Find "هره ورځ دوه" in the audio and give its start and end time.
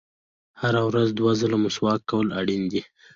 0.61-1.31